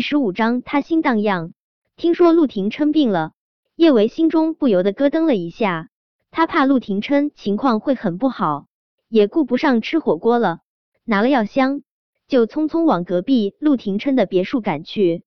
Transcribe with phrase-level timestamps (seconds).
[0.00, 1.52] 第十五章，他心荡漾。
[1.94, 3.32] 听说陆廷琛病了，
[3.76, 5.90] 叶维心中不由得咯噔了一下。
[6.30, 8.64] 他怕陆廷琛情况会很不好，
[9.10, 10.60] 也顾不上吃火锅了，
[11.04, 11.82] 拿了药箱，
[12.28, 15.22] 就匆匆往隔壁陆廷琛的别墅赶去。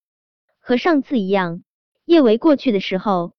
[0.59, 1.61] 和上次一样，
[2.03, 3.33] 叶维过去的时候，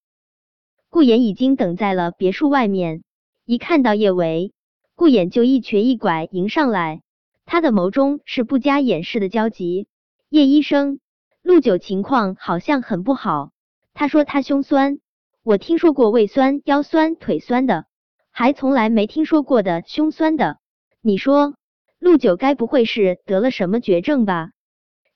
[0.89, 3.03] 顾衍已经等在了别墅外面。
[3.43, 4.53] 一看到叶维，
[4.95, 7.01] 顾衍就一瘸一拐迎上来，
[7.43, 9.89] 他的眸中是不加掩饰的焦急。
[10.29, 11.01] 叶医生，
[11.45, 13.51] 陆九情况好像很不好，
[13.93, 14.97] 他说他胸酸。
[15.43, 17.85] 我听说过胃酸、腰酸、腿酸的，
[18.31, 20.57] 还从来没听说过的胸酸的。
[21.01, 21.53] 你说
[21.99, 24.53] 陆九该不会是得了什么绝症吧？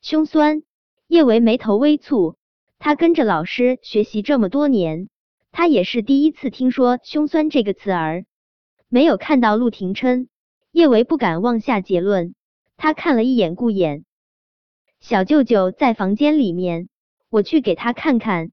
[0.04, 0.62] 胸酸，
[1.08, 2.36] 叶维眉头微蹙。
[2.78, 5.10] 他跟着老师学习这么多年，
[5.52, 8.26] 他也是第一次听说胸酸这个词儿。
[8.88, 10.30] 没有看到陆廷琛，
[10.72, 12.36] 叶维不敢妄下结论。
[12.78, 14.04] 他看了一眼顾衍，
[15.00, 16.90] 小舅舅在房间里面，
[17.30, 18.52] 我去给他看看。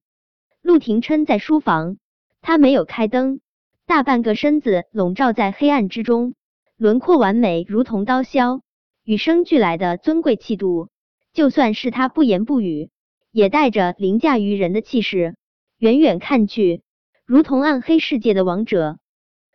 [0.63, 1.99] 陆廷琛在书房，
[2.41, 3.41] 他没有开灯，
[3.87, 6.35] 大半个身子笼罩在黑暗之中，
[6.77, 8.63] 轮廓完美，如同刀削，
[9.05, 10.89] 与生俱来的尊贵气度，
[11.33, 12.91] 就算是他不言不语，
[13.33, 15.37] 也带着凌驾于人的气势。
[15.79, 16.83] 远远看去，
[17.27, 18.99] 如同暗黑世界的王者。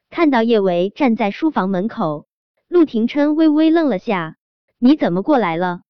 [0.09, 2.27] 看到叶维站在书房门口，
[2.67, 4.35] 陆廷琛微微愣了下
[4.77, 5.81] ：“你怎么过来了？”“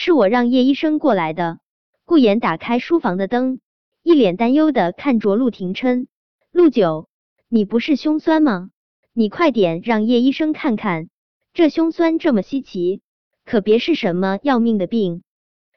[0.00, 1.58] 是我让叶医生过来的。”
[2.06, 3.58] 顾言打开书房的灯。
[4.04, 6.06] 一脸担忧的看着陆廷琛，
[6.52, 7.08] 陆九，
[7.48, 8.70] 你不是胸酸吗？
[9.12, 11.10] 你快点让叶医生看看，
[11.52, 13.02] 这胸酸这么稀奇，
[13.44, 15.24] 可别是什么要命的病。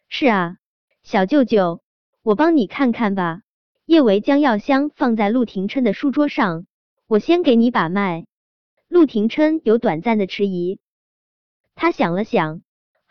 [0.08, 0.58] 是啊，
[1.02, 1.82] 小舅舅，
[2.22, 3.42] 我帮你看看吧。
[3.88, 6.68] 叶维将药箱放在陆廷琛的书桌上，
[7.08, 8.28] 我先给你把脉。
[8.88, 10.80] 陆廷琛有短暂的迟疑，
[11.76, 12.62] 他想了想，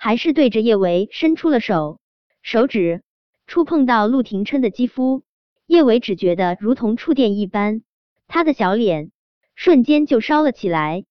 [0.03, 2.01] 还是对着叶维伸出了手，
[2.41, 3.03] 手指。
[3.47, 5.25] 触碰到陆廷琛的肌肤，
[5.67, 7.83] 叶维只觉得如同触电一般，
[8.27, 9.11] 他的小脸
[9.55, 11.05] 瞬间就烧了起来。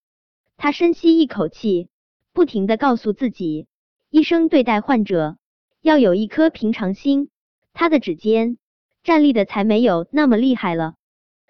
[0.57, 1.87] 他深吸一口气，
[2.33, 3.67] 不停的告诉自己，
[4.09, 5.37] 医生对待患者
[5.81, 7.29] 要有一颗平常心。
[7.73, 8.57] 他的指尖
[9.03, 10.95] 站立的才没有那么厉害了。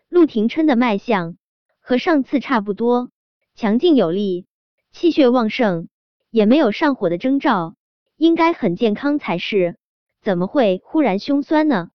[0.10, 1.38] 陆廷琛的脉象
[1.80, 3.12] 和上次差不多，
[3.56, 4.46] 强劲有力，
[4.92, 5.88] 气血旺盛，
[6.30, 7.76] 也没有上火的征兆，
[8.18, 9.78] 应该很健康才是。
[10.22, 11.90] 怎么会忽然胸酸呢？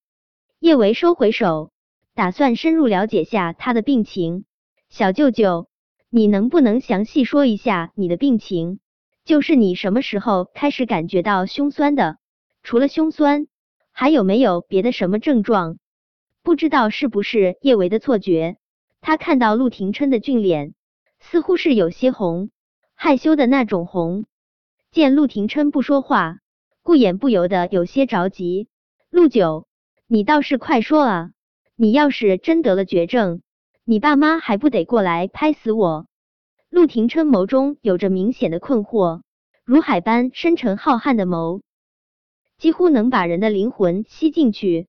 [0.59, 1.71] 叶维收回手，
[2.15, 4.45] 打算深入了解下他的病情。
[4.89, 5.69] 小舅舅，
[6.09, 8.81] 你能不能详细说一下你的病情？
[9.25, 12.19] 就是你什么时候开始感觉到胸酸的？
[12.63, 13.47] 除了胸酸，
[13.93, 15.79] 还有没有别的什么症状？
[16.43, 18.57] 不知道是不是叶维的错觉，
[19.01, 20.75] 他看到陆廷琛的俊脸
[21.21, 22.51] 似乎是有些红，
[22.95, 24.25] 害羞的那种红。
[24.91, 26.39] 见陆廷琛不说话。
[26.83, 28.69] 顾衍不由得有些着急，
[29.09, 29.67] 陆九，
[30.07, 31.31] 你倒是快说啊！
[31.77, 33.41] 你要是真得了绝症，
[33.85, 36.07] 你爸妈还不得过来拍死我？
[36.69, 39.23] 陆廷琛眸中有着明显的困惑，
[39.65, 41.63] 如海般深沉浩瀚的眸，
[42.59, 44.87] 几乎能把人的灵魂吸进去。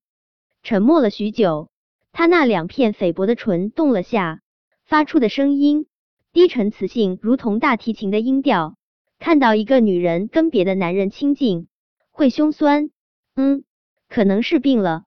[0.62, 1.70] 沉默了许久，
[2.12, 4.42] 他那两片菲薄的唇动了下，
[4.84, 5.88] 发出的声音
[6.36, 8.76] 低沉磁性，如同大提琴的音调。
[9.20, 11.70] 看到一个女人跟别的男人亲近。
[12.12, 12.90] 会胸酸，
[13.38, 13.64] 嗯，
[14.10, 15.06] 可能是病了。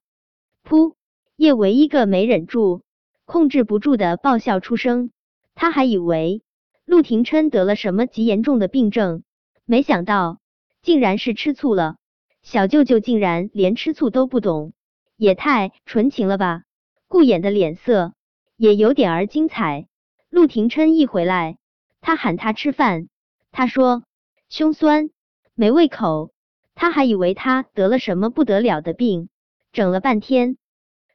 [0.67, 0.95] 噗，
[1.35, 2.81] 叶维一个没忍住，
[3.25, 5.11] 控制不住的爆笑出声。
[5.53, 6.41] 他还以为
[6.83, 9.21] 陆廷琛得了什么极严重的病症，
[9.65, 10.39] 没想到
[10.81, 11.97] 竟然是吃醋了。
[12.41, 14.73] 小舅舅竟然连吃醋都不懂，
[15.15, 16.63] 也太纯情了吧！
[17.07, 18.15] 顾衍的脸色
[18.57, 19.85] 也有点儿精彩。
[20.29, 21.57] 陆廷琛一回来，
[22.01, 23.09] 他喊他吃饭，
[23.51, 24.03] 他说
[24.47, 25.09] 胸酸，
[25.55, 26.31] 没胃口。
[26.75, 29.27] 他还以为他得了什么不得了的病，
[29.73, 30.57] 整了半天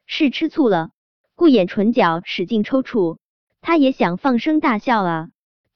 [0.04, 0.91] 是吃醋了。
[1.36, 3.19] 顾衍唇角使劲抽搐，
[3.60, 5.28] 他也想放声大笑啊，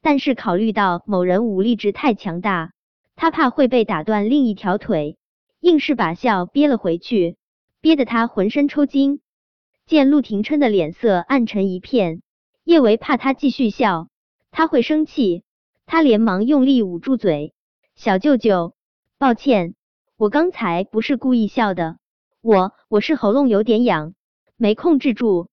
[0.03, 2.73] 但是考虑到某人武力值太强大，
[3.17, 5.17] 他怕会被打断另一条腿，
[5.61, 7.37] 硬是把笑憋了回去，
[7.81, 9.21] 憋得他浑身抽筋。
[9.87, 12.21] 见陆廷琛的脸色暗沉一片，
[12.69, 14.09] 叶维怕他继续笑，
[14.51, 15.43] 他会生气，
[15.87, 17.55] 他连忙用力捂住嘴。
[17.95, 18.75] 小舅舅，
[19.17, 19.75] 抱歉。
[20.19, 21.97] 我刚才不是故意笑的，
[22.43, 24.13] 我我是喉咙有点痒，
[24.59, 25.49] 没控制住。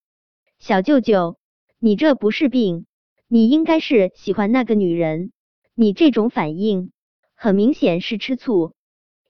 [0.59, 1.37] 小舅舅，
[1.79, 2.85] 你这不是病，
[3.29, 5.31] 你应该是喜欢那个女人。
[5.73, 6.91] 你这种反应
[7.33, 8.73] 很明显是吃醋。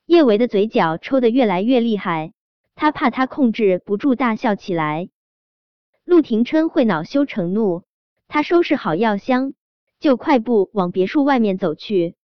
[0.08, 2.34] 叶维的嘴角抽得越来越厉害，
[2.74, 5.10] 他怕他控制不住大笑起来。
[6.06, 7.84] 陆廷琛会恼羞成怒，
[8.28, 9.54] 他收拾好药箱，
[10.00, 12.16] 就快步往别墅外面走去。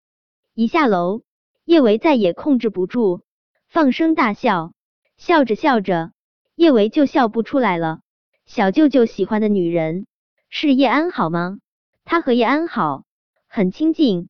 [0.54, 1.24] 一下楼。
[1.64, 3.22] 叶维再也控制不住，
[3.68, 4.74] 放声大笑。
[5.16, 6.12] 笑着笑着，
[6.56, 8.02] 叶维就笑不出来了。
[8.46, 10.08] 小舅舅喜欢的女人
[10.50, 11.60] 是叶安好吗？
[12.04, 13.06] 他和叶安好，
[13.48, 14.28] 很亲近。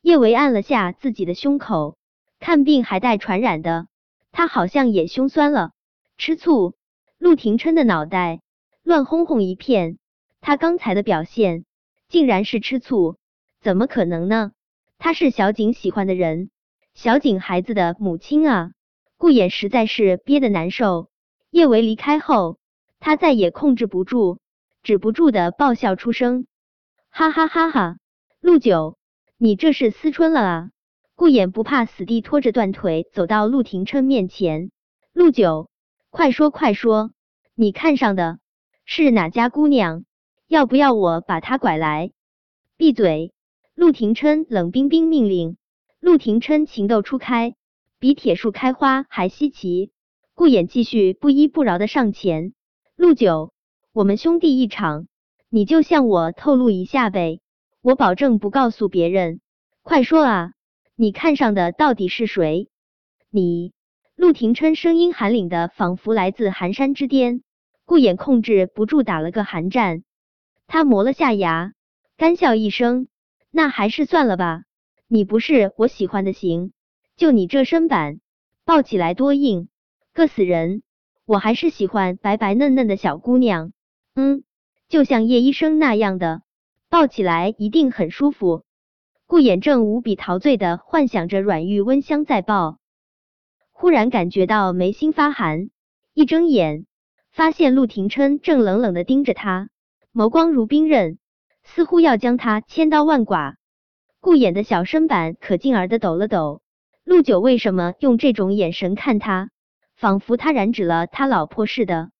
[0.00, 1.98] 叶维按了下自己的胸口，
[2.40, 3.86] 看病还带传染的，
[4.32, 5.72] 他好像也胸酸了，
[6.16, 6.74] 吃醋。
[7.18, 8.40] 陆廷琛的脑袋
[8.82, 9.98] 乱哄哄一片，
[10.40, 11.64] 他刚才的表现
[12.08, 13.16] 竟然是吃醋，
[13.60, 14.52] 怎么可能呢？
[14.98, 16.50] 他是小景喜欢的人，
[16.94, 18.72] 小景孩子的母亲啊。
[19.16, 21.08] 顾衍实在是憋得难受。
[21.50, 22.58] 叶维离开后，
[22.98, 24.38] 他再也控制不住，
[24.82, 26.46] 止不住的爆笑出声，
[27.08, 27.98] 哈哈哈哈！
[28.40, 28.96] 陆九，
[29.38, 30.70] 你这是思春了啊？
[31.14, 34.72] 顾衍不怕死地拖着断腿走到陆廷琛面前，
[35.12, 35.70] 陆九，
[36.10, 37.12] 快说快说，
[37.54, 38.40] 你看上的
[38.84, 40.04] 是哪家姑娘？
[40.48, 42.12] 要不要我把她拐来？
[42.76, 43.32] 闭嘴！
[43.74, 45.56] 陆廷琛冷冰冰命令。
[46.00, 47.54] 陆廷琛情窦初开。
[47.98, 49.92] 比铁树开花还稀奇。
[50.34, 52.52] 顾衍继续不依不饶的上前，
[52.96, 53.52] 陆九，
[53.92, 55.06] 我们兄弟一场，
[55.50, 57.40] 你就向我透露一下呗，
[57.80, 59.40] 我保证不告诉别人。
[59.82, 60.52] 快说啊，
[60.96, 62.68] 你看上的到底是谁？
[63.30, 63.72] 你？
[64.16, 67.42] 陆廷琛声音寒凛的，仿佛来自寒山之巅。
[67.92, 70.02] 顾衍控制不住打了个寒战，
[70.66, 71.74] 他磨了下牙，
[72.16, 73.06] 干笑一声，
[73.50, 74.62] 那还是算了吧，
[75.08, 76.72] 你不是我喜欢的型。
[77.18, 78.20] 就你这身板，
[78.64, 79.68] 抱起来多硬，
[80.14, 80.82] 硌死人！
[81.26, 83.74] 我还是喜欢白白嫩嫩的小姑娘，
[84.14, 84.42] 嗯，
[84.88, 86.40] 就像叶医生那样的，
[86.88, 88.64] 抱起来一定很舒服。
[89.26, 92.78] 顾衍正无比陶醉的幻想着软玉温香在抱，
[93.70, 95.68] 忽然感觉到眉心发寒，
[96.14, 96.86] 一睁眼，
[97.32, 99.70] 发现陆廷琛正冷冷的盯着他，
[100.12, 101.18] 眸光如冰刃，
[101.64, 103.56] 似乎要将他千刀万剐。
[104.20, 106.60] 顾衍的小身板可劲儿的抖了抖。
[107.04, 109.48] 陆九为什么用这种眼神看他，
[109.96, 112.10] 仿佛他染指了他老婆似的？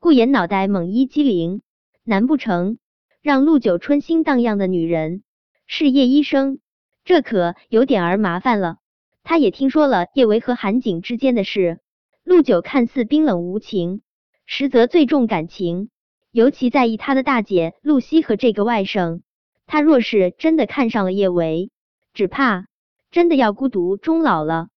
[0.00, 1.60] 顾言脑袋猛一激灵，
[2.02, 2.78] 难不成
[3.20, 5.22] 让陆九春心荡漾的女人
[5.66, 6.60] 是叶医生？
[7.04, 8.78] 这可有点儿麻烦了。
[9.22, 11.78] 他也听说了叶维和韩景之间的事。
[12.24, 14.00] 陆九看似冰冷无情，
[14.46, 15.90] 实则最重感情，
[16.30, 19.20] 尤其在意他的大姐露西和这个外甥。
[19.66, 21.70] 他若是真的看上了叶维，
[22.14, 22.66] 只怕……
[23.10, 24.68] 真的要孤独终老了，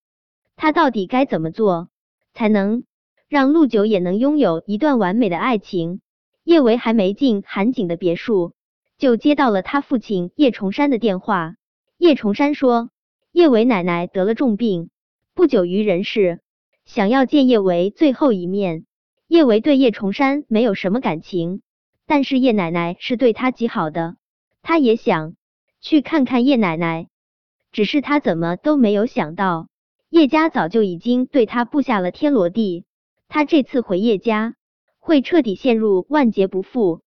[0.55, 1.89] 他到底该怎么做
[2.33, 2.83] 才能
[3.27, 5.99] 让陆九也能拥有一段完美的爱情？
[6.43, 8.53] 叶维还没进韩景的别墅，
[8.97, 11.55] 就接到了他父亲叶崇山的电话。
[11.97, 12.91] 叶崇山说，
[13.31, 14.89] 叶维奶奶得了重病，
[15.33, 16.39] 不久于人世，
[16.85, 18.85] 想要见叶维最后一面。
[19.29, 21.61] 叶维对叶崇山没有什么感情，
[22.07, 24.15] 但是叶奶奶是对他极好的，
[24.63, 25.35] 他也想
[25.79, 27.09] 去看看叶奶奶。
[27.71, 29.67] 只是他怎么都没有想到，
[30.09, 32.85] 叶家早就已经对他布下了天罗地。
[33.27, 34.55] 他这次回叶家，
[34.97, 37.01] 会彻底陷入万劫不复。